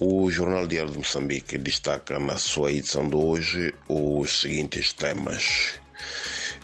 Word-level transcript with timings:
O 0.00 0.30
Jornal 0.30 0.68
Diário 0.68 0.92
de 0.92 0.98
Moçambique 0.98 1.58
destaca 1.58 2.20
na 2.20 2.38
sua 2.38 2.70
edição 2.70 3.08
de 3.08 3.16
hoje 3.16 3.74
os 3.88 4.42
seguintes 4.42 4.92
temas. 4.92 5.80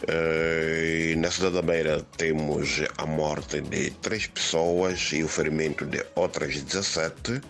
Uh, 0.03 1.19
na 1.19 1.29
cidade 1.29 1.55
da 1.55 1.61
Beira 1.61 2.01
temos 2.15 2.81
a 2.97 3.05
morte 3.05 3.59
de 3.59 3.91
três 4.01 4.27
pessoas 4.27 5.11
e 5.11 5.21
o 5.21 5.27
ferimento 5.27 5.85
de 5.85 6.01
outras 6.15 6.61
17. 6.61 7.41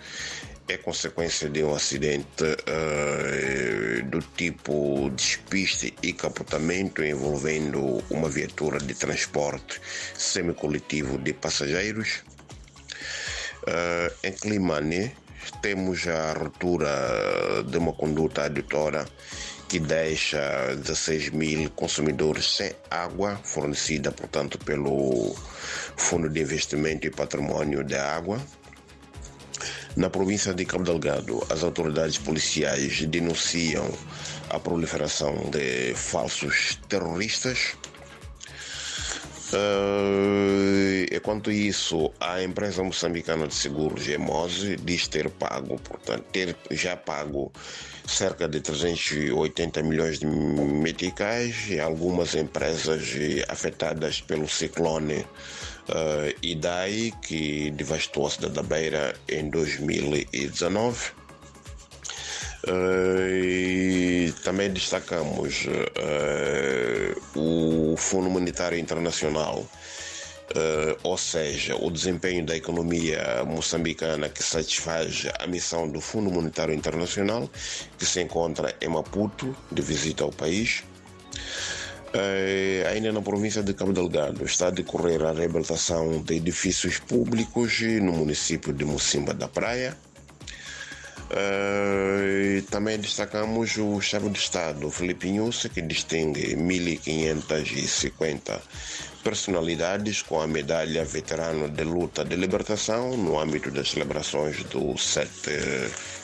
É 0.68 0.76
consequência 0.78 1.48
de 1.52 1.64
um 1.64 1.76
acidente 1.76 2.44
uh, 2.44 4.06
do 4.08 4.22
tipo 4.36 5.12
despiste 5.12 5.94
e 6.02 6.14
capotamento 6.14 7.04
envolvendo 7.04 8.04
uma 8.10 8.28
viatura 8.28 8.80
de 8.80 8.96
transporte 8.96 9.80
semicoletivo 10.16 11.20
de 11.20 11.32
passageiros. 11.32 12.24
Uh, 13.68 14.12
em 14.24 14.32
Climane, 14.32 15.12
temos 15.62 16.08
a 16.08 16.34
ruptura 16.34 17.64
de 17.68 17.78
uma 17.78 17.94
conduta 17.94 18.44
adutora 18.44 19.06
que 19.68 19.80
deixa 19.80 20.76
16 20.76 21.30
mil 21.32 21.70
consumidores 21.72 22.56
sem 22.56 22.72
água 22.90 23.40
fornecida, 23.44 24.12
portanto, 24.12 24.58
pelo 24.60 25.36
Fundo 25.98 26.30
de 26.30 26.42
Investimento 26.42 27.08
e 27.08 27.12
Patrimônio 27.12 27.84
da 27.84 28.16
Água. 28.16 28.40
Na 29.96 30.10
província 30.10 30.54
de 30.54 30.66
Cabo 30.66 30.84
Delgado, 30.84 31.42
as 31.50 31.64
autoridades 31.64 32.18
policiais 32.18 33.06
denunciam 33.06 33.90
a 34.50 34.60
proliferação 34.60 35.50
de 35.50 35.94
falsos 35.96 36.80
terroristas. 36.88 37.76
Uh, 39.54 40.55
e 41.26 41.28
quanto 41.28 41.52
isso, 41.52 42.14
a 42.20 42.44
empresa 42.44 42.84
moçambicana 42.84 43.48
de 43.48 43.56
seguros 43.56 44.04
GEMOSE 44.04 44.76
diz 44.76 45.08
ter 45.08 45.28
pago, 45.32 45.80
portanto, 45.80 46.24
ter 46.32 46.56
já 46.70 46.96
pago 46.96 47.52
cerca 48.06 48.48
de 48.48 48.62
380 48.62 49.82
milhões 49.82 50.20
de 50.20 50.28
meticais 50.28 51.68
e 51.72 51.80
algumas 51.80 52.36
empresas 52.36 53.02
afetadas 53.50 54.22
pelo 54.22 54.48
ciclone 54.48 55.22
uh, 55.22 55.26
Idai, 56.44 57.12
que 57.24 57.72
devastou 57.72 58.28
a 58.28 58.30
cidade 58.30 58.54
da 58.54 58.62
Beira 58.62 59.16
em 59.28 59.50
2019. 59.50 61.10
Uh, 62.68 64.32
também 64.44 64.70
destacamos 64.70 65.66
uh, 65.66 67.40
o 67.40 67.98
Fundo 67.98 68.30
Monetário 68.30 68.78
Internacional, 68.78 69.68
uh, 70.52 70.98
ou 71.04 71.18
seja, 71.18 71.76
o 71.76 71.90
desempenho 71.90 72.46
da 72.46 72.56
economia 72.56 73.44
moçambicana 73.46 74.30
que 74.30 74.44
satisfaz 74.44 75.28
a 75.40 75.48
missão 75.48 75.90
do 75.90 76.00
Fundo 76.02 76.30
Monetário 76.30 76.74
Internacional, 76.74 77.50
que 77.98 78.06
se 78.06 78.22
encontra 78.22 78.76
em 78.82 78.88
Maputo, 78.88 79.56
de 79.72 79.82
visita 79.82 80.24
ao 80.24 80.32
país. 80.32 80.84
Uh, 82.14 82.88
ainda 82.94 83.12
na 83.12 83.22
província 83.22 83.62
de 83.62 83.74
Cabo 83.74 83.92
Delgado 83.92 84.46
está 84.46 84.68
a 84.68 84.72
decorrer 84.72 85.22
a 85.24 85.34
reabilitação 85.34 86.22
de 86.22 86.36
edifícios 86.36 86.98
públicos 86.98 87.82
no 88.02 88.14
município 88.14 88.72
de 88.72 88.86
Mocimba 88.86 89.34
da 89.34 89.48
Praia. 89.48 89.98
Uh, 91.32 92.25
também 92.62 93.00
destacamos 93.00 93.78
o 93.78 94.00
chefe 94.02 94.30
de 94.30 94.40
Estado, 94.40 94.92
Felipe 94.92 95.28
Inhusse, 95.28 95.70
que 95.70 95.82
distingue 95.82 96.56
1.550 96.56 98.60
personalidades 99.24 100.22
com 100.22 100.40
a 100.40 100.48
medalha 100.48 101.04
Veterano 101.04 101.68
de 101.68 101.84
Luta 101.84 102.24
de 102.24 102.36
Libertação 102.36 103.18
no 103.18 103.40
âmbito 103.40 103.72
das 103.72 103.90
celebrações 103.90 104.64
do 104.66 104.96
7 104.98 105.30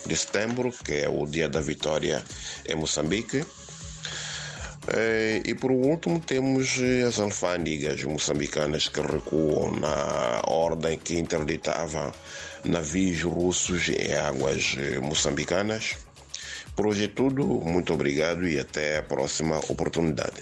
de 0.05 0.15
setembro, 0.15 0.71
que 0.71 0.93
é 0.93 1.09
o 1.09 1.25
Dia 1.25 1.49
da 1.49 1.61
Vitória 1.61 2.23
em 2.67 2.75
Moçambique. 2.75 3.43
Uh, 4.81 5.38
e 5.45 5.53
por 5.53 5.71
último 5.71 6.19
temos 6.19 6.79
as 7.07 7.19
alfândegas 7.19 8.03
moçambicanas 8.03 8.88
que 8.88 9.00
recuam 9.00 9.79
na 9.79 10.41
ordem 10.47 10.97
que 10.97 11.19
interditava 11.19 12.11
navios 12.63 13.22
russos 13.22 13.89
em 13.89 14.13
águas 14.13 14.75
moçambicanas. 15.01 15.97
Por 16.75 16.85
hoje 16.87 17.05
é 17.05 17.07
tudo, 17.19 17.43
muito 17.73 17.93
obrigado 17.93 18.47
e 18.47 18.59
até 18.59 18.97
a 18.97 19.03
próxima 19.03 19.57
oportunidade. 19.73 20.39